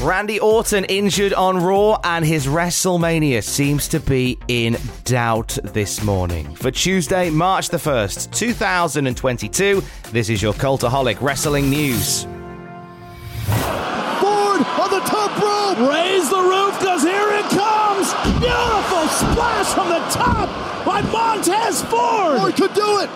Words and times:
Randy 0.00 0.40
Orton 0.40 0.86
injured 0.86 1.34
on 1.34 1.62
Raw, 1.62 2.00
and 2.02 2.24
his 2.24 2.46
WrestleMania 2.46 3.44
seems 3.44 3.86
to 3.88 4.00
be 4.00 4.38
in 4.48 4.78
doubt 5.04 5.58
this 5.62 6.02
morning. 6.02 6.54
For 6.54 6.70
Tuesday, 6.70 7.28
March 7.28 7.68
the 7.68 7.76
1st, 7.76 8.32
2022, 8.32 9.82
this 10.10 10.30
is 10.30 10.40
your 10.40 10.54
Cultaholic 10.54 11.20
Wrestling 11.20 11.68
News. 11.68 12.22
Ford 14.22 14.62
on 14.64 14.90
the 14.90 15.02
top 15.04 15.38
rope! 15.38 15.90
Raise 15.90 16.30
the 16.30 16.40
roof, 16.40 16.78
because 16.78 17.02
here 17.02 17.28
it 17.32 17.44
comes! 17.50 18.14
Beautiful 18.40 19.06
splash 19.08 19.66
from 19.74 19.90
the 19.90 20.00
top 20.08 20.48
by 20.86 21.02
Montez 21.12 21.82
Ford! 21.82 22.40
Ford 22.40 22.54
could 22.54 22.72
do 22.72 23.00
it! 23.00 23.10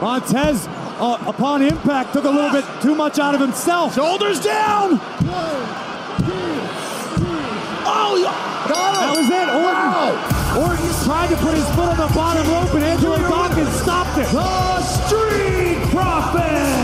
Montez, 0.00 0.68
uh, 0.68 1.18
upon 1.26 1.62
impact, 1.62 2.12
took 2.12 2.26
a 2.26 2.30
little 2.30 2.52
bit 2.52 2.64
too 2.80 2.94
much 2.94 3.18
out 3.18 3.34
of 3.34 3.40
himself. 3.40 3.96
Shoulders 3.96 4.38
down! 4.38 5.00
Oh, 5.24 5.91
that 8.74 9.16
was 9.16 9.28
it. 9.28 9.48
Orton. 9.52 10.62
Orton 10.62 10.92
tried 11.04 11.28
to 11.30 11.36
put 11.36 11.54
his 11.54 11.68
foot 11.74 11.88
on 11.88 11.96
the 11.96 12.12
bottom 12.14 12.46
rope, 12.48 12.74
and 12.74 12.84
Angelo 12.84 13.18
Dawkins 13.18 13.72
stopped 13.80 14.18
it. 14.18 14.28
The 14.32 14.80
Street 14.82 15.78
Profit. 15.90 16.81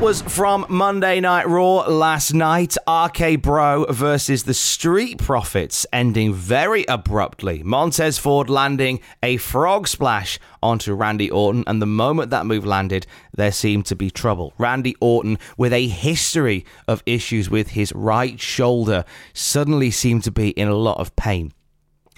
Was 0.00 0.22
from 0.22 0.64
Monday 0.70 1.20
Night 1.20 1.46
Raw 1.46 1.86
last 1.86 2.32
night. 2.32 2.74
RK 2.88 3.42
Bro 3.42 3.84
versus 3.90 4.44
the 4.44 4.54
Street 4.54 5.18
Profits, 5.18 5.84
ending 5.92 6.32
very 6.32 6.86
abruptly. 6.86 7.62
Montez 7.62 8.16
Ford 8.16 8.48
landing 8.48 9.00
a 9.22 9.36
frog 9.36 9.86
splash 9.86 10.38
onto 10.62 10.94
Randy 10.94 11.30
Orton, 11.30 11.64
and 11.66 11.82
the 11.82 11.86
moment 11.86 12.30
that 12.30 12.46
move 12.46 12.64
landed, 12.64 13.06
there 13.36 13.52
seemed 13.52 13.84
to 13.86 13.94
be 13.94 14.10
trouble. 14.10 14.54
Randy 14.56 14.96
Orton, 15.00 15.38
with 15.58 15.74
a 15.74 15.86
history 15.86 16.64
of 16.88 17.02
issues 17.04 17.50
with 17.50 17.68
his 17.68 17.92
right 17.94 18.40
shoulder, 18.40 19.04
suddenly 19.34 19.90
seemed 19.90 20.24
to 20.24 20.30
be 20.30 20.48
in 20.50 20.66
a 20.66 20.74
lot 20.74 20.98
of 20.98 21.14
pain. 21.14 21.52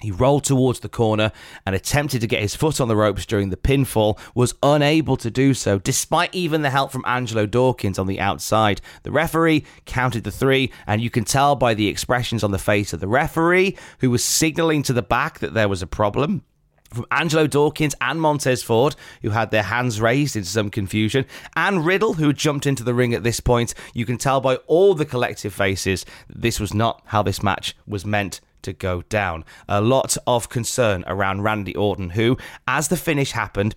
He 0.03 0.11
rolled 0.11 0.43
towards 0.43 0.81
the 0.81 0.89
corner 0.89 1.31
and 1.65 1.73
attempted 1.73 2.19
to 2.19 2.27
get 2.27 2.41
his 2.41 2.57
foot 2.57 2.81
on 2.81 2.89
the 2.89 2.95
ropes 2.95 3.25
during 3.25 3.51
the 3.51 3.55
pinfall, 3.55 4.19
was 4.35 4.53
unable 4.61 5.15
to 5.15 5.31
do 5.31 5.53
so, 5.53 5.79
despite 5.79 6.35
even 6.35 6.61
the 6.61 6.69
help 6.69 6.91
from 6.91 7.05
Angelo 7.07 7.45
Dawkins 7.45 7.97
on 7.97 8.07
the 8.07 8.19
outside. 8.19 8.81
The 9.03 9.13
referee 9.13 9.63
counted 9.85 10.25
the 10.25 10.29
three, 10.31 10.73
and 10.85 11.01
you 11.01 11.09
can 11.09 11.23
tell 11.23 11.55
by 11.55 11.73
the 11.73 11.87
expressions 11.87 12.43
on 12.43 12.51
the 12.51 12.59
face 12.59 12.91
of 12.91 12.99
the 12.99 13.07
referee, 13.07 13.77
who 13.99 14.11
was 14.11 14.25
signaling 14.25 14.83
to 14.83 14.93
the 14.93 15.01
back 15.01 15.39
that 15.39 15.53
there 15.53 15.69
was 15.69 15.81
a 15.81 15.87
problem 15.87 16.43
from 16.91 17.05
Angelo 17.09 17.47
Dawkins 17.47 17.95
and 18.01 18.19
Montez 18.19 18.61
Ford, 18.61 18.97
who 19.21 19.29
had 19.29 19.51
their 19.51 19.63
hands 19.63 20.01
raised 20.01 20.35
in 20.35 20.43
some 20.43 20.69
confusion, 20.69 21.25
and 21.55 21.85
Riddle, 21.85 22.15
who 22.15 22.33
jumped 22.33 22.67
into 22.67 22.83
the 22.83 22.93
ring 22.93 23.13
at 23.13 23.23
this 23.23 23.39
point. 23.39 23.73
You 23.93 24.05
can 24.05 24.17
tell 24.17 24.41
by 24.41 24.57
all 24.67 24.95
the 24.95 25.05
collective 25.05 25.53
faces 25.53 26.05
this 26.27 26.59
was 26.59 26.73
not 26.73 27.01
how 27.05 27.23
this 27.23 27.41
match 27.41 27.73
was 27.87 28.05
meant 28.05 28.41
to 28.63 28.73
go 28.73 29.03
down. 29.03 29.45
A 29.67 29.81
lot 29.81 30.17
of 30.27 30.49
concern 30.49 31.03
around 31.07 31.43
Randy 31.43 31.75
Orton, 31.75 32.11
who, 32.11 32.37
as 32.67 32.87
the 32.87 32.97
finish 32.97 33.31
happened, 33.31 33.75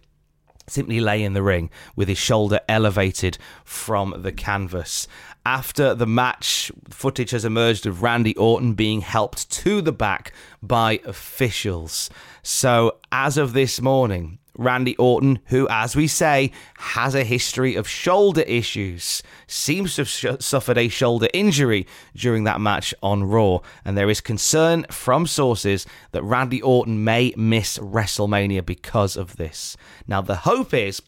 simply 0.68 1.00
lay 1.00 1.22
in 1.22 1.32
the 1.32 1.42
ring 1.42 1.70
with 1.94 2.08
his 2.08 2.18
shoulder 2.18 2.60
elevated 2.68 3.38
from 3.64 4.14
the 4.18 4.32
canvas. 4.32 5.06
After 5.44 5.94
the 5.94 6.06
match, 6.06 6.72
footage 6.90 7.30
has 7.30 7.44
emerged 7.44 7.86
of 7.86 8.02
Randy 8.02 8.34
Orton 8.36 8.74
being 8.74 9.00
helped 9.00 9.48
to 9.50 9.80
the 9.80 9.92
back 9.92 10.32
by 10.60 11.00
officials. 11.04 12.10
So, 12.42 12.98
as 13.12 13.38
of 13.38 13.52
this 13.52 13.80
morning, 13.80 14.38
Randy 14.56 14.96
Orton, 14.96 15.40
who, 15.46 15.66
as 15.70 15.94
we 15.94 16.06
say, 16.06 16.52
has 16.78 17.14
a 17.14 17.24
history 17.24 17.74
of 17.74 17.88
shoulder 17.88 18.42
issues, 18.42 19.22
seems 19.46 19.96
to 19.96 20.02
have 20.02 20.08
sh- 20.08 20.26
suffered 20.44 20.78
a 20.78 20.88
shoulder 20.88 21.28
injury 21.32 21.86
during 22.14 22.44
that 22.44 22.60
match 22.60 22.94
on 23.02 23.24
Raw. 23.24 23.60
And 23.84 23.96
there 23.96 24.10
is 24.10 24.20
concern 24.20 24.86
from 24.90 25.26
sources 25.26 25.86
that 26.12 26.22
Randy 26.22 26.62
Orton 26.62 27.04
may 27.04 27.32
miss 27.36 27.78
WrestleMania 27.78 28.64
because 28.64 29.16
of 29.16 29.36
this. 29.36 29.76
Now, 30.06 30.20
the 30.20 30.36
hope 30.36 30.72
is 30.74 31.02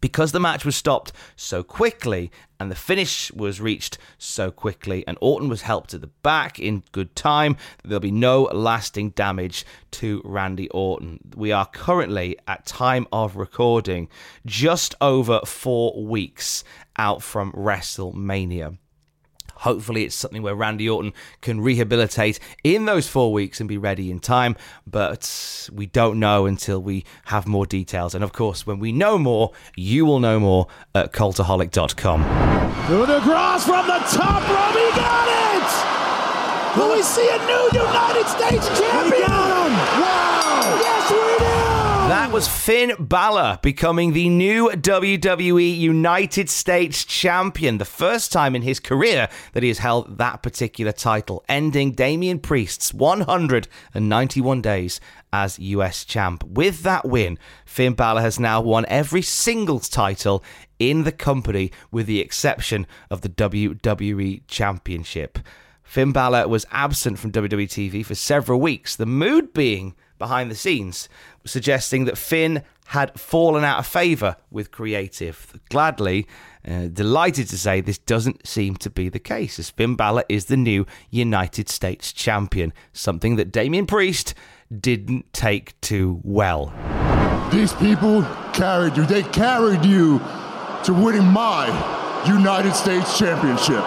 because 0.00 0.32
the 0.32 0.40
match 0.40 0.64
was 0.64 0.76
stopped 0.76 1.12
so 1.36 1.62
quickly 1.62 2.30
and 2.58 2.70
the 2.70 2.74
finish 2.74 3.30
was 3.32 3.60
reached 3.60 3.98
so 4.18 4.50
quickly 4.50 5.04
and 5.06 5.16
Orton 5.20 5.48
was 5.48 5.62
helped 5.62 5.90
to 5.90 5.98
the 5.98 6.08
back 6.22 6.58
in 6.58 6.82
good 6.92 7.14
time, 7.16 7.56
there'll 7.84 8.00
be 8.00 8.10
no 8.10 8.42
lasting 8.52 9.10
damage 9.10 9.64
to 9.92 10.20
Randy 10.24 10.68
Orton. 10.70 11.20
We 11.36 11.52
are 11.52 11.66
currently 11.66 12.38
at 12.46 12.66
time 12.66 13.06
of 13.12 13.36
recording 13.36 14.08
just 14.44 14.94
over 15.00 15.40
4 15.44 16.04
weeks 16.04 16.64
out 16.96 17.22
from 17.22 17.52
WrestleMania. 17.52 18.78
Hopefully, 19.60 20.04
it's 20.04 20.14
something 20.14 20.42
where 20.42 20.54
Randy 20.54 20.88
Orton 20.88 21.12
can 21.40 21.60
rehabilitate 21.60 22.40
in 22.64 22.84
those 22.84 23.08
four 23.08 23.32
weeks 23.32 23.60
and 23.60 23.68
be 23.68 23.78
ready 23.78 24.10
in 24.10 24.20
time. 24.20 24.56
But 24.86 25.68
we 25.72 25.86
don't 25.86 26.18
know 26.18 26.46
until 26.46 26.80
we 26.80 27.04
have 27.26 27.46
more 27.46 27.66
details. 27.66 28.14
And 28.14 28.24
of 28.24 28.32
course, 28.32 28.66
when 28.66 28.78
we 28.78 28.92
know 28.92 29.18
more, 29.18 29.52
you 29.76 30.06
will 30.06 30.20
know 30.20 30.40
more 30.40 30.66
at 30.94 31.12
cultaholic.com. 31.12 32.22
To 32.88 33.06
the 33.06 33.20
cross 33.20 33.64
from 33.64 33.86
the 33.86 33.98
top 34.10 34.42
rope, 34.48 34.76
he 34.76 34.90
got 34.98 35.28
it! 35.28 35.90
Do 36.76 36.92
we 36.92 37.02
see 37.02 37.28
a 37.28 37.38
new 37.46 37.80
United 37.80 38.28
States 38.28 38.66
champion? 38.78 39.19
That 42.10 42.32
was 42.32 42.48
Finn 42.48 42.92
Balor 42.98 43.60
becoming 43.62 44.12
the 44.14 44.28
new 44.28 44.68
WWE 44.70 45.78
United 45.78 46.50
States 46.50 47.04
Champion, 47.04 47.78
the 47.78 47.84
first 47.84 48.32
time 48.32 48.56
in 48.56 48.62
his 48.62 48.80
career 48.80 49.28
that 49.52 49.62
he 49.62 49.68
has 49.68 49.78
held 49.78 50.18
that 50.18 50.42
particular 50.42 50.90
title, 50.90 51.44
ending 51.48 51.92
Damian 51.92 52.40
Priest's 52.40 52.92
191 52.92 54.60
days 54.60 55.00
as 55.32 55.60
US 55.60 56.04
champ. 56.04 56.42
With 56.42 56.82
that 56.82 57.06
win, 57.06 57.38
Finn 57.64 57.94
Balor 57.94 58.22
has 58.22 58.40
now 58.40 58.60
won 58.60 58.86
every 58.88 59.22
singles 59.22 59.88
title 59.88 60.42
in 60.80 61.04
the 61.04 61.12
company 61.12 61.70
with 61.92 62.06
the 62.06 62.18
exception 62.18 62.88
of 63.08 63.20
the 63.20 63.28
WWE 63.28 64.42
Championship. 64.48 65.38
Finn 65.84 66.10
Balor 66.10 66.48
was 66.48 66.66
absent 66.72 67.20
from 67.20 67.30
WWE 67.30 67.68
TV 67.68 68.04
for 68.04 68.16
several 68.16 68.60
weeks, 68.60 68.96
the 68.96 69.06
mood 69.06 69.52
being 69.52 69.94
behind 70.20 70.50
the 70.50 70.54
scenes, 70.54 71.08
suggesting 71.44 72.04
that 72.04 72.18
Finn 72.18 72.62
had 72.86 73.18
fallen 73.18 73.62
out 73.62 73.78
of 73.78 73.86
favour 73.86 74.36
with 74.50 74.70
creative. 74.72 75.58
Gladly, 75.68 76.26
uh, 76.66 76.88
delighted 76.88 77.48
to 77.48 77.56
say 77.56 77.80
this 77.80 77.98
doesn't 77.98 78.46
seem 78.46 78.74
to 78.76 78.90
be 78.90 79.08
the 79.08 79.20
case, 79.20 79.58
as 79.58 79.70
Finn 79.70 79.94
Balor 79.94 80.24
is 80.28 80.46
the 80.46 80.56
new 80.56 80.86
United 81.08 81.68
States 81.68 82.12
champion, 82.12 82.72
something 82.92 83.36
that 83.36 83.52
Damian 83.52 83.86
Priest 83.86 84.34
didn't 84.76 85.32
take 85.32 85.80
too 85.80 86.20
well. 86.24 86.72
These 87.52 87.72
people 87.74 88.22
carried 88.52 88.96
you. 88.96 89.06
They 89.06 89.22
carried 89.22 89.84
you 89.84 90.18
to 90.84 90.92
winning 90.92 91.26
my 91.26 91.66
United 92.26 92.74
States 92.74 93.18
Championship. 93.18 93.84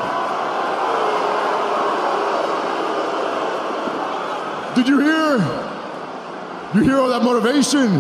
Did 4.76 4.88
you 4.88 5.00
hear? 5.00 5.63
You 6.74 6.82
hear 6.82 6.98
all 6.98 7.10
that 7.10 7.22
motivation, 7.22 8.00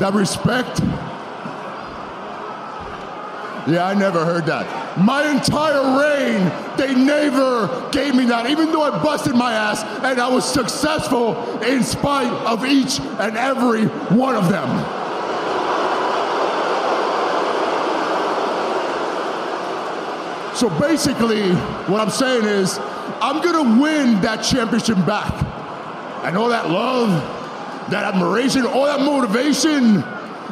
that 0.00 0.14
respect? 0.14 0.80
Yeah, 3.68 3.86
I 3.86 3.92
never 3.92 4.24
heard 4.24 4.46
that. 4.46 4.98
My 4.98 5.30
entire 5.30 6.00
reign, 6.00 6.50
they 6.78 6.94
never 6.94 7.90
gave 7.90 8.14
me 8.14 8.24
that, 8.24 8.48
even 8.48 8.72
though 8.72 8.80
I 8.80 9.02
busted 9.02 9.34
my 9.34 9.52
ass 9.52 9.82
and 10.02 10.18
I 10.18 10.26
was 10.26 10.50
successful 10.50 11.36
in 11.62 11.84
spite 11.84 12.32
of 12.46 12.64
each 12.64 12.98
and 12.98 13.36
every 13.36 13.84
one 14.16 14.36
of 14.36 14.48
them. 14.48 14.68
So 20.56 20.70
basically, 20.80 21.52
what 21.92 22.00
I'm 22.00 22.08
saying 22.08 22.44
is, 22.44 22.78
I'm 23.20 23.42
gonna 23.42 23.78
win 23.78 24.18
that 24.22 24.42
championship 24.42 24.96
back. 25.04 25.44
And 26.24 26.38
all 26.38 26.48
that 26.48 26.70
love, 26.70 27.37
that 27.90 28.04
admiration, 28.14 28.66
all 28.66 28.84
that 28.84 29.00
motivation 29.00 30.04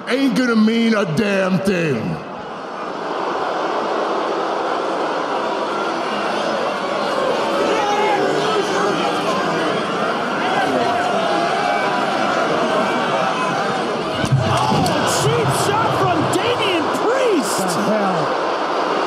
ain't 0.08 0.36
gonna 0.36 0.56
mean 0.56 0.94
a 0.94 1.04
damn 1.16 1.58
thing. 1.58 1.96
Cheap 15.20 15.48
shot 15.68 15.90
from 16.00 16.16
Damian 16.32 16.84
Priest. 17.04 17.58
The 17.60 17.82
hell. 17.84 18.20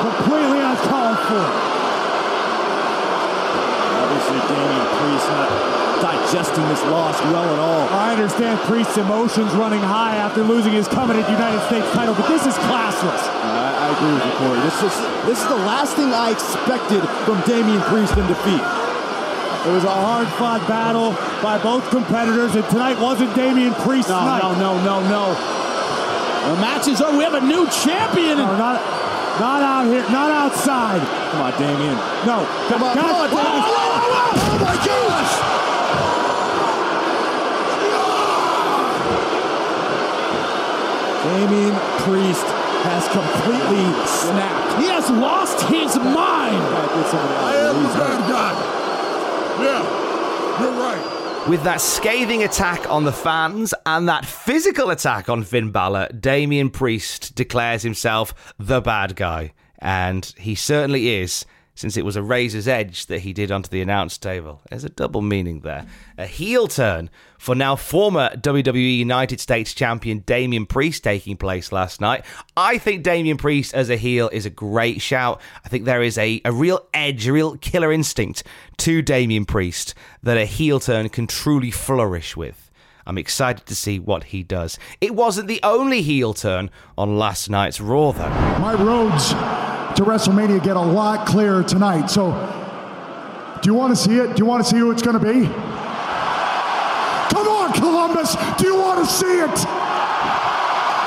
Completely 0.05 0.59
uncalled 0.61 1.17
for. 1.25 1.45
Obviously, 3.97 4.39
Damian 4.53 4.87
Priest 4.97 5.27
not 5.29 5.79
digesting 6.01 6.67
this 6.69 6.83
loss 6.85 7.19
well 7.23 7.43
at 7.43 7.59
all. 7.59 7.87
Priest's 8.65 8.97
emotions 8.97 9.51
running 9.53 9.79
high 9.81 10.15
after 10.17 10.41
losing 10.43 10.73
his 10.73 10.87
coveted 10.87 11.27
United 11.29 11.61
States 11.67 11.85
title, 11.93 12.13
but 12.15 12.27
this 12.27 12.45
is 12.45 12.53
classless. 12.69 13.23
I, 13.45 13.89
I 13.89 13.97
agree 13.97 14.13
with 14.13 14.25
you, 14.25 14.33
Corey. 14.41 14.59
This 14.65 14.77
is 14.83 14.93
this 15.25 15.37
is 15.41 15.47
the 15.49 15.61
last 15.67 15.95
thing 15.95 16.09
I 16.13 16.31
expected 16.31 17.01
from 17.25 17.41
Damian 17.45 17.81
Priest 17.89 18.15
in 18.17 18.25
defeat. 18.27 18.61
It 19.67 19.71
was 19.75 19.83
a 19.83 19.91
hard-fought 19.91 20.63
battle 20.71 21.11
by 21.43 21.59
both 21.61 21.83
competitors, 21.89 22.55
and 22.55 22.63
tonight 22.69 22.97
wasn't 22.99 23.35
Damian 23.35 23.73
Priest's 23.83 24.09
No, 24.09 24.23
night. 24.23 24.39
no, 24.41 24.55
no, 24.55 24.71
no, 24.87 24.95
no. 25.11 25.23
The 25.35 26.55
match 26.63 26.87
is 26.87 27.01
over. 27.01 27.17
We 27.17 27.23
have 27.27 27.35
a 27.35 27.43
new 27.43 27.67
champion. 27.69 28.37
No, 28.39 28.55
not, 28.55 28.79
not 29.39 29.61
out 29.61 29.85
here, 29.91 30.01
not 30.09 30.31
outside. 30.31 31.03
Come 31.35 31.41
on, 31.43 31.51
Damian. 31.59 31.95
No, 32.25 32.47
Come 32.71 32.83
on, 32.87 32.95
God- 32.95 33.03
come 33.03 33.15
on, 33.15 33.27
Damian. 33.29 33.63
Oh 33.67 34.57
my 34.63 34.75
gosh! 34.79 35.48
Damian 41.29 41.75
Priest 41.99 42.45
has 42.81 43.07
completely 43.09 43.85
snapped. 44.07 44.81
He 44.81 44.87
has 44.87 45.11
lost 45.11 45.61
his 45.67 45.95
mind. 45.95 46.15
I 46.15 47.55
am 47.69 47.83
the 47.83 47.89
bad 47.99 48.29
guy. 48.31 48.53
Yeah, 49.63 50.61
you're 50.61 50.71
right. 50.71 51.47
With 51.47 51.63
that 51.63 51.81
scathing 51.81 52.43
attack 52.43 52.89
on 52.89 53.05
the 53.05 53.11
fans 53.11 53.75
and 53.85 54.09
that 54.09 54.25
physical 54.25 54.89
attack 54.89 55.29
on 55.29 55.43
Finn 55.43 55.71
Balor, 55.71 56.09
Damian 56.19 56.71
Priest 56.71 57.35
declares 57.35 57.83
himself 57.83 58.53
the 58.57 58.81
bad 58.81 59.15
guy. 59.15 59.53
And 59.77 60.25
he 60.35 60.55
certainly 60.55 61.09
is, 61.09 61.45
since 61.79 61.95
it 61.95 62.03
was 62.03 62.17
a 62.17 62.21
razor's 62.21 62.67
edge 62.67 63.05
that 63.05 63.21
he 63.21 63.31
did 63.31 63.53
onto 63.53 63.69
the 63.69 63.79
announce 63.79 64.17
table. 64.17 64.59
There's 64.69 64.83
a 64.83 64.89
double 64.89 65.21
meaning 65.21 65.61
there. 65.61 65.85
A 66.17 66.25
heel 66.25 66.67
turn 66.67 67.09
for 67.37 67.55
now 67.55 67.77
former 67.77 68.31
WWE 68.31 68.97
United 68.97 69.39
States 69.39 69.73
champion 69.73 70.19
Damian 70.25 70.65
Priest 70.65 71.05
taking 71.05 71.37
place 71.37 71.71
last 71.71 72.01
night. 72.01 72.25
I 72.57 72.79
think 72.79 73.01
Damian 73.01 73.37
Priest 73.37 73.73
as 73.73 73.89
a 73.89 73.95
heel 73.95 74.27
is 74.33 74.45
a 74.45 74.49
great 74.49 75.01
shout. 75.01 75.39
I 75.63 75.69
think 75.69 75.85
there 75.85 76.03
is 76.03 76.17
a, 76.17 76.41
a 76.43 76.51
real 76.51 76.85
edge, 76.93 77.29
a 77.29 77.31
real 77.31 77.55
killer 77.55 77.93
instinct 77.93 78.43
to 78.79 79.01
Damian 79.01 79.45
Priest 79.45 79.95
that 80.21 80.35
a 80.35 80.43
heel 80.43 80.81
turn 80.81 81.07
can 81.07 81.27
truly 81.27 81.71
flourish 81.71 82.35
with. 82.35 82.69
I'm 83.07 83.17
excited 83.17 83.65
to 83.67 83.73
see 83.73 83.99
what 83.99 84.25
he 84.25 84.43
does. 84.43 84.77
It 84.99 85.15
wasn't 85.15 85.47
the 85.47 85.61
only 85.63 86.01
heel 86.01 86.33
turn 86.33 86.71
on 86.97 87.17
last 87.17 87.49
night's 87.49 87.79
Raw, 87.79 88.11
though. 88.11 88.27
my 88.27 88.73
roads 88.73 89.68
to 89.95 90.03
WrestleMania 90.03 90.63
get 90.63 90.75
a 90.75 90.81
lot 90.81 91.25
clearer 91.27 91.63
tonight. 91.63 92.07
So, 92.07 92.31
do 93.61 93.67
you 93.69 93.73
want 93.73 93.95
to 93.95 94.01
see 94.01 94.17
it? 94.17 94.35
Do 94.35 94.37
you 94.37 94.45
want 94.45 94.63
to 94.63 94.69
see 94.69 94.77
who 94.77 94.91
it's 94.91 95.01
going 95.01 95.19
to 95.19 95.25
be? 95.25 95.45
Come 97.29 97.47
on, 97.47 97.73
Columbus! 97.73 98.35
Do 98.57 98.67
you 98.67 98.75
want 98.75 99.05
to 99.05 99.11
see 99.11 99.39
it? 99.39 99.65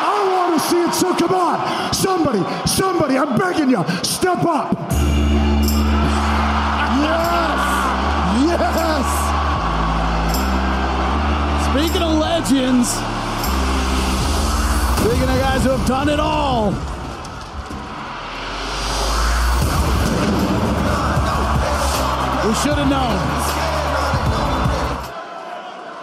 I 0.05 0.29
want 0.33 0.61
to 0.61 0.69
see 0.69 0.83
it, 0.83 0.93
so 0.95 1.15
come 1.15 1.35
on. 1.35 1.93
Somebody, 1.95 2.43
somebody, 2.67 3.17
I'm 3.17 3.39
begging 3.39 3.71
you, 3.71 3.85
step 4.03 4.45
up. 4.45 4.73
Yes! 7.01 7.61
Yes! 8.49 9.07
Speaking 11.71 12.03
of 12.03 12.19
legends, 12.19 12.89
speaking 15.01 15.29
of 15.29 15.39
guys 15.41 15.65
who 15.65 15.71
have 15.71 15.87
done 15.87 16.09
it 16.11 16.21
all, 16.21 16.75
we 22.47 22.55
should 22.55 22.77
have 22.77 22.89
known. 22.89 23.63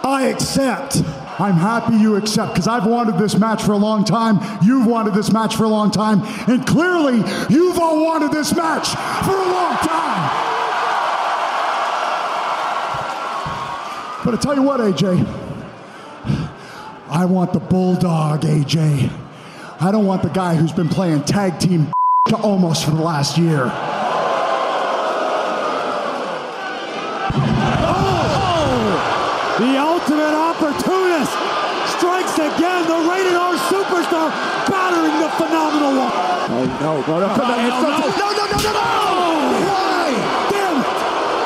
I 0.02 0.28
accept. 0.34 1.02
I'm 1.38 1.54
happy 1.54 1.96
you 1.96 2.16
accept 2.16 2.52
because 2.52 2.66
I've 2.66 2.86
wanted 2.86 3.18
this 3.18 3.38
match 3.38 3.62
for 3.62 3.72
a 3.72 3.76
long 3.76 4.04
time. 4.04 4.40
You've 4.62 4.86
wanted 4.86 5.14
this 5.14 5.32
match 5.32 5.56
for 5.56 5.64
a 5.64 5.68
long 5.68 5.90
time. 5.90 6.22
And 6.48 6.66
clearly, 6.66 7.18
you've 7.48 7.78
all 7.78 8.04
wanted 8.04 8.32
this 8.32 8.54
match 8.54 8.88
for 8.88 9.32
a 9.32 9.50
long 9.50 9.76
time. 9.76 10.50
But 14.24 14.34
I 14.34 14.38
tell 14.40 14.54
you 14.54 14.62
what, 14.62 14.80
AJ, 14.80 15.26
I 17.08 17.24
want 17.24 17.52
the 17.52 17.60
Bulldog, 17.60 18.42
AJ. 18.42 19.10
I 19.80 19.90
don't 19.90 20.04
want 20.04 20.22
the 20.22 20.28
guy 20.28 20.54
who's 20.54 20.72
been 20.72 20.88
playing 20.88 21.24
tag 21.24 21.58
team 21.58 21.92
to 22.28 22.36
almost 22.36 22.84
for 22.84 22.90
the 22.92 23.02
last 23.02 23.38
year. 23.38 23.89
The 29.60 29.76
ultimate 29.76 30.32
opportunist 30.32 31.32
strikes 31.92 32.32
again. 32.38 32.88
The 32.88 32.96
rated 33.04 33.36
R 33.36 33.56
superstar 33.68 34.30
battering 34.64 35.20
the 35.20 35.28
phenomenal 35.36 36.00
one. 36.00 36.40
No, 36.48 36.64
no, 36.80 37.00
no, 37.02 37.20
no, 37.20 37.34
Come 37.34 37.46
no, 37.46 37.68
no, 37.68 37.80
no, 37.80 37.98
no, 38.16 38.46
no, 38.46 38.56
no, 38.56 38.72
no! 38.72 38.80
Why? 39.68 40.48
Damn! 40.48 40.80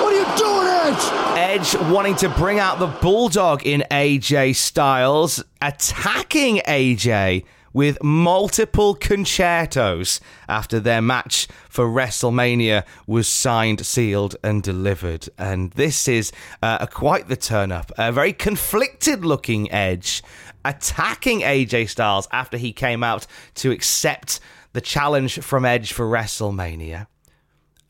What 0.04 0.12
are 0.12 0.18
you 0.20 0.26
doing, 0.38 0.66
Edge? 0.94 1.04
Edge 1.36 1.90
wanting 1.90 2.14
to 2.14 2.28
bring 2.28 2.60
out 2.60 2.78
the 2.78 2.86
bulldog 2.86 3.66
in 3.66 3.82
AJ 3.90 4.54
Styles, 4.54 5.42
attacking 5.60 6.58
AJ 6.68 7.42
with 7.74 8.02
multiple 8.02 8.94
concertos 8.94 10.20
after 10.48 10.80
their 10.80 11.02
match 11.02 11.46
for 11.68 11.86
WrestleMania 11.86 12.84
was 13.06 13.28
signed, 13.28 13.84
sealed, 13.84 14.36
and 14.42 14.62
delivered. 14.62 15.28
And 15.36 15.72
this 15.72 16.08
is 16.08 16.32
uh, 16.62 16.78
a, 16.80 16.86
quite 16.86 17.28
the 17.28 17.36
turn 17.36 17.72
up. 17.72 17.92
A 17.98 18.12
very 18.12 18.32
conflicted 18.32 19.24
looking 19.24 19.70
Edge 19.70 20.22
attacking 20.64 21.40
AJ 21.40 21.90
Styles 21.90 22.26
after 22.32 22.56
he 22.56 22.72
came 22.72 23.02
out 23.02 23.26
to 23.56 23.70
accept 23.70 24.40
the 24.72 24.80
challenge 24.80 25.40
from 25.40 25.66
Edge 25.66 25.92
for 25.92 26.06
WrestleMania. 26.06 27.06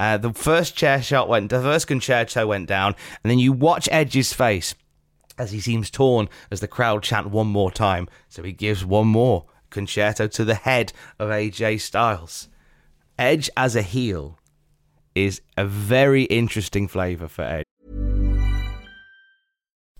Uh, 0.00 0.16
the 0.16 0.32
first 0.32 0.74
chair 0.74 1.00
shot 1.00 1.28
went, 1.28 1.50
the 1.50 1.60
first 1.60 1.86
concerto 1.86 2.46
went 2.46 2.66
down, 2.66 2.96
and 3.22 3.30
then 3.30 3.38
you 3.38 3.52
watch 3.52 3.88
Edge's 3.92 4.32
face 4.32 4.74
as 5.38 5.52
he 5.52 5.60
seems 5.60 5.90
torn 5.90 6.28
as 6.50 6.60
the 6.60 6.68
crowd 6.68 7.02
chant 7.02 7.30
one 7.30 7.46
more 7.46 7.70
time. 7.70 8.08
So 8.28 8.42
he 8.42 8.52
gives 8.52 8.84
one 8.84 9.06
more 9.06 9.46
concerto 9.74 10.26
to 10.28 10.44
the 10.46 10.54
head 10.54 10.94
of 11.18 11.28
AJ 11.28 11.82
Styles. 11.82 12.48
Edge 13.18 13.50
as 13.56 13.76
a 13.76 13.82
heel 13.82 14.38
is 15.14 15.42
a 15.56 15.66
very 15.66 16.24
interesting 16.24 16.88
flavor 16.88 17.28
for 17.28 17.42
Edge. 17.42 17.64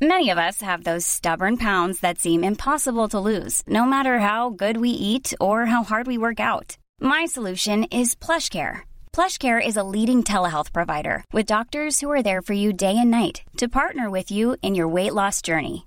Many 0.00 0.30
of 0.30 0.38
us 0.38 0.60
have 0.60 0.82
those 0.82 1.06
stubborn 1.06 1.56
pounds 1.56 2.00
that 2.00 2.18
seem 2.18 2.42
impossible 2.42 3.08
to 3.10 3.20
lose, 3.20 3.62
no 3.66 3.84
matter 3.84 4.18
how 4.18 4.50
good 4.50 4.76
we 4.76 4.90
eat 4.90 5.32
or 5.40 5.66
how 5.66 5.82
hard 5.84 6.06
we 6.06 6.18
work 6.18 6.40
out. 6.40 6.76
My 7.00 7.26
solution 7.26 7.84
is 7.84 8.16
PlushCare. 8.16 8.80
PlushCare 9.16 9.64
is 9.64 9.76
a 9.76 9.88
leading 9.94 10.24
telehealth 10.24 10.72
provider 10.72 11.24
with 11.32 11.46
doctors 11.46 12.00
who 12.00 12.10
are 12.10 12.24
there 12.24 12.42
for 12.42 12.54
you 12.54 12.72
day 12.72 12.96
and 12.98 13.10
night 13.10 13.36
to 13.60 13.68
partner 13.80 14.10
with 14.10 14.30
you 14.30 14.56
in 14.62 14.74
your 14.74 14.88
weight 14.88 15.14
loss 15.14 15.40
journey. 15.40 15.86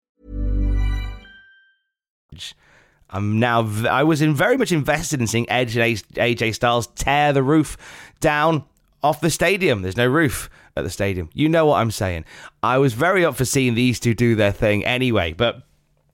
I'm 3.09 3.39
now. 3.39 3.69
I 3.89 4.03
was 4.03 4.21
in 4.21 4.33
very 4.33 4.57
much 4.57 4.71
invested 4.71 5.19
in 5.19 5.27
seeing 5.27 5.49
Edge 5.49 5.75
and 5.75 5.85
AJ 5.85 6.55
Styles 6.55 6.87
tear 6.87 7.33
the 7.33 7.43
roof 7.43 7.77
down 8.19 8.63
off 9.03 9.21
the 9.21 9.29
stadium. 9.29 9.81
There's 9.81 9.97
no 9.97 10.07
roof 10.07 10.49
at 10.77 10.83
the 10.83 10.89
stadium. 10.89 11.29
You 11.33 11.49
know 11.49 11.65
what 11.65 11.79
I'm 11.81 11.91
saying. 11.91 12.25
I 12.63 12.77
was 12.77 12.93
very 12.93 13.25
up 13.25 13.35
for 13.35 13.45
seeing 13.45 13.73
these 13.73 13.99
two 13.99 14.13
do 14.13 14.35
their 14.35 14.51
thing 14.51 14.85
anyway, 14.85 15.33
but 15.33 15.63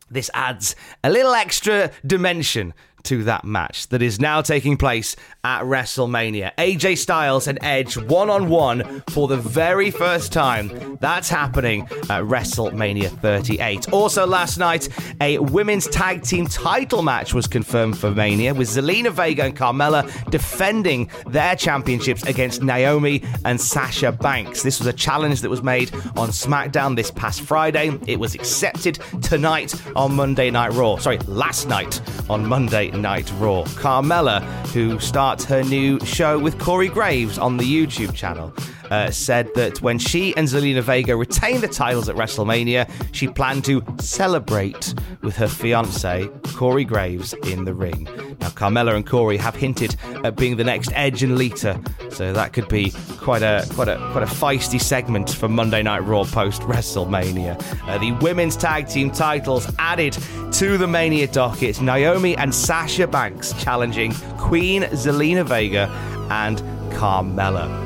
this 0.10 0.32
adds 0.34 0.76
a 1.04 1.10
little 1.10 1.34
extra 1.34 1.92
dimension 2.06 2.74
to 3.08 3.24
that 3.24 3.46
match 3.46 3.88
that 3.88 4.02
is 4.02 4.20
now 4.20 4.42
taking 4.42 4.76
place 4.76 5.16
at 5.46 5.64
WrestleMania. 5.64 6.52
AJ 6.58 6.98
Styles 6.98 7.48
and 7.48 7.58
Edge 7.62 7.96
one 7.98 8.30
on 8.30 8.50
one 8.50 9.02
for 9.10 9.30
the 9.30 9.38
very 9.38 9.92
first 9.92 10.34
time. 10.34 10.98
That's 11.00 11.30
happening 11.30 11.84
at 11.84 12.24
WrestleMania 12.24 13.10
38. 13.22 13.94
Also, 13.94 14.28
last 14.28 14.58
night, 14.58 14.90
a 15.22 15.38
women's 15.40 15.88
tag 15.88 16.24
team 16.24 16.48
title 16.48 17.02
match 17.02 17.34
was 17.34 17.48
confirmed 17.48 17.98
for 17.98 18.12
Mania 18.12 18.54
with 18.54 18.68
Zelina 18.68 19.12
Vega 19.12 19.44
and 19.44 19.56
Carmella 19.56 20.30
defending 20.30 21.10
their 21.28 21.56
championships 21.56 22.24
against 22.24 22.62
Naomi 22.62 23.24
and 23.46 23.60
Sasha 23.60 24.12
Banks. 24.12 24.64
This 24.64 24.80
was 24.80 24.88
a 24.88 24.94
challenge 24.94 25.42
that 25.42 25.50
was 25.50 25.64
made 25.64 25.94
on 26.18 26.30
SmackDown 26.30 26.98
this 26.98 27.12
past 27.12 27.40
Friday. 27.40 27.98
It 28.06 28.20
was 28.20 28.36
accepted 28.36 29.00
tonight 29.22 29.74
on 29.96 30.14
Monday 30.14 30.52
Night 30.52 30.74
Raw. 30.74 30.98
Sorry, 30.98 31.20
last 31.20 31.70
night 31.70 32.02
on 32.30 32.46
Monday 32.46 32.92
Night 32.98 33.32
Raw. 33.38 33.63
Carmella, 33.63 34.42
who 34.68 35.00
starts 35.00 35.46
her 35.46 35.63
new 35.63 36.00
show 36.01 36.38
with 36.38 36.60
Corey 36.60 36.89
Graves 36.89 37.38
on 37.38 37.58
the 37.58 37.63
YouTube 37.63 38.13
channel, 38.13 38.54
uh, 38.92 39.12
said 39.12 39.54
that 39.56 39.82
when 39.82 40.00
she 40.00 40.36
and 40.36 40.48
Zelina 40.48 40.82
Vega 40.82 41.16
retain 41.16 41.62
the 41.62 41.68
titles 41.68 42.10
at 42.10 42.16
WrestleMania, 42.16 42.89
she 43.13 43.27
planned 43.27 43.66
to 43.66 43.84
celebrate 44.00 44.94
with 45.22 45.36
her 45.38 45.48
fiance, 45.48 46.27
Corey 46.56 46.86
Graves, 46.86 47.34
in 47.34 47.66
the 47.66 47.74
ring. 47.74 48.08
Now, 48.48 48.54
Carmella 48.54 48.96
and 48.96 49.06
Corey 49.06 49.36
have 49.36 49.58
hinted 49.58 49.98
at 50.24 50.38
being 50.38 50.56
the 50.56 50.63
next 50.63 50.89
Edge 50.94 51.22
and 51.22 51.38
Lita, 51.38 51.82
so 52.10 52.32
that 52.32 52.54
could 52.54 52.70
be 52.70 52.92
quite 53.18 53.42
a 53.42 53.68
quite 53.74 53.89
a 53.89 53.98
quite 54.13 54.24
a 54.24 54.27
feisty 54.27 54.80
segment 54.80 55.30
for 55.30 55.50
Monday 55.50 55.84
Night 55.84 56.00
Raw 56.06 56.24
post 56.24 56.62
WrestleMania. 56.62 57.62
Uh, 57.89 57.98
the 57.98 58.13
women's 58.24 58.56
tag 58.56 58.88
team 58.88 59.12
titles 59.12 59.70
added 59.80 60.18
to 60.54 60.77
the 60.77 60.88
Mania 60.88 61.27
docket: 61.27 61.82
Naomi 61.82 62.38
and 62.38 62.56
Sasha 62.56 63.06
Banks 63.06 63.51
challenging 63.62 64.13
Queen 64.38 64.84
Zelina 64.84 65.46
Vega 65.46 65.89
and 66.32 66.60
Carmella. 66.94 67.86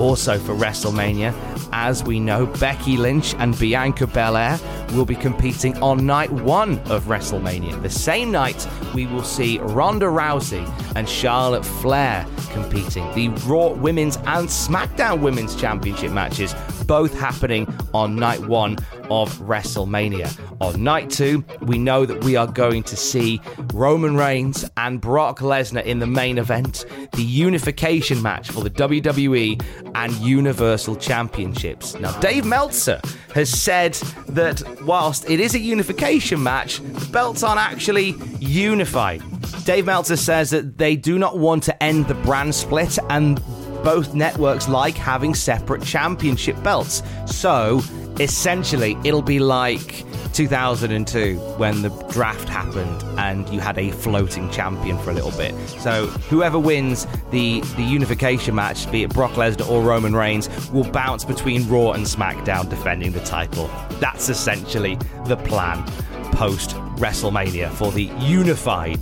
Also 0.00 0.36
for 0.36 0.54
WrestleMania, 0.54 1.32
as 1.72 2.04
we 2.04 2.20
know, 2.20 2.46
Becky 2.46 2.96
Lynch 2.96 3.34
and 3.34 3.58
Bianca 3.58 4.06
Belair 4.06 4.58
will 4.92 5.04
be 5.04 5.14
competing 5.14 5.76
on 5.82 6.04
night 6.04 6.30
one 6.30 6.78
of 6.90 7.04
WrestleMania. 7.04 7.80
The 7.82 7.90
same 7.90 8.30
night, 8.30 8.66
we 8.94 9.06
will 9.06 9.24
see 9.24 9.58
Ronda 9.58 10.06
Rousey 10.06 10.66
and 10.94 11.08
Charlotte 11.08 11.64
Flair 11.64 12.26
competing. 12.50 13.10
The 13.14 13.28
Raw 13.46 13.68
Women's 13.68 14.16
and 14.16 14.48
SmackDown 14.48 15.20
Women's 15.20 15.56
Championship 15.56 16.12
matches 16.12 16.54
both 16.86 17.18
happening 17.18 17.66
on 17.94 18.16
night 18.16 18.40
one 18.40 18.78
of 19.10 19.36
WrestleMania. 19.38 20.38
On 20.60 20.82
night 20.82 21.10
two, 21.10 21.44
we 21.62 21.78
know 21.78 22.06
that 22.06 22.22
we 22.24 22.36
are 22.36 22.46
going 22.46 22.82
to 22.84 22.96
see 22.96 23.40
Roman 23.74 24.16
Reigns 24.16 24.64
and 24.76 25.00
Brock 25.00 25.40
Lesnar 25.40 25.84
in 25.84 25.98
the 25.98 26.06
main 26.06 26.38
event, 26.38 26.84
the 27.12 27.22
unification 27.22 28.22
match 28.22 28.50
for 28.50 28.62
the 28.62 28.70
WWE 28.70 29.62
and 29.94 30.12
Universal 30.14 30.96
Championships. 30.96 31.98
Now, 31.98 32.18
Dave 32.20 32.44
Meltzer 32.44 33.00
has 33.34 33.50
said 33.50 33.94
that 34.28 34.62
whilst 34.82 35.28
it 35.28 35.40
is 35.40 35.54
a 35.54 35.58
unification 35.58 36.42
match, 36.42 36.78
the 36.80 37.06
belts 37.12 37.42
aren't 37.42 37.60
actually 37.60 38.14
unified. 38.40 39.22
Dave 39.64 39.86
Meltzer 39.86 40.16
says 40.16 40.50
that 40.50 40.78
they 40.78 40.96
do 40.96 41.18
not 41.18 41.38
want 41.38 41.62
to 41.64 41.82
end 41.82 42.08
the 42.08 42.14
brand 42.14 42.54
split 42.54 42.98
and 43.10 43.40
both 43.82 44.14
networks 44.14 44.68
like 44.68 44.96
having 44.96 45.34
separate 45.34 45.82
championship 45.82 46.60
belts. 46.62 47.02
So 47.26 47.82
essentially, 48.20 48.96
it'll 49.04 49.22
be 49.22 49.38
like 49.38 50.04
2002 50.32 51.36
when 51.56 51.82
the 51.82 51.90
draft 52.10 52.48
happened 52.48 53.02
and 53.18 53.48
you 53.50 53.60
had 53.60 53.78
a 53.78 53.90
floating 53.90 54.50
champion 54.50 54.98
for 54.98 55.10
a 55.10 55.14
little 55.14 55.30
bit. 55.32 55.54
So 55.80 56.06
whoever 56.28 56.58
wins 56.58 57.06
the 57.30 57.60
the 57.76 57.82
unification 57.82 58.54
match, 58.54 58.90
be 58.90 59.02
it 59.02 59.12
Brock 59.12 59.32
Lesnar 59.32 59.68
or 59.68 59.82
Roman 59.82 60.14
Reigns, 60.14 60.48
will 60.70 60.90
bounce 60.90 61.24
between 61.24 61.68
Raw 61.68 61.92
and 61.92 62.04
SmackDown 62.04 62.68
defending 62.68 63.12
the 63.12 63.20
title. 63.20 63.70
That's 64.00 64.28
essentially 64.28 64.96
the 65.26 65.36
plan 65.36 65.84
post 66.32 66.70
WrestleMania 66.96 67.70
for 67.70 67.92
the 67.92 68.04
unified 68.18 69.00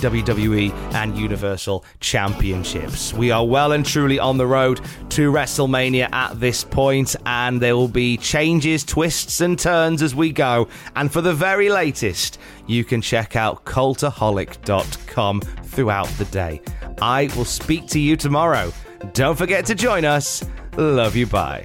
WWE 0.00 0.72
and 0.94 1.16
Universal 1.16 1.84
Championships. 2.00 3.12
We 3.12 3.30
are 3.30 3.46
well 3.46 3.72
and 3.72 3.84
truly 3.86 4.18
on 4.18 4.36
the 4.36 4.46
road 4.46 4.80
to 5.10 5.32
WrestleMania 5.32 6.12
at 6.12 6.38
this 6.38 6.64
point, 6.64 7.16
and 7.24 7.60
there 7.60 7.76
will 7.76 7.88
be 7.88 8.16
changes, 8.16 8.84
twists, 8.84 9.40
and 9.40 9.58
turns 9.58 10.02
as 10.02 10.14
we 10.14 10.32
go. 10.32 10.68
And 10.96 11.12
for 11.12 11.20
the 11.20 11.34
very 11.34 11.70
latest, 11.70 12.38
you 12.66 12.84
can 12.84 13.00
check 13.00 13.36
out 13.36 13.64
cultaholic.com 13.64 15.40
throughout 15.40 16.08
the 16.18 16.24
day. 16.26 16.60
I 17.00 17.30
will 17.36 17.44
speak 17.44 17.86
to 17.88 17.98
you 18.00 18.16
tomorrow. 18.16 18.72
Don't 19.14 19.36
forget 19.36 19.66
to 19.66 19.74
join 19.74 20.04
us. 20.04 20.44
Love 20.76 21.16
you. 21.16 21.26
Bye. 21.26 21.64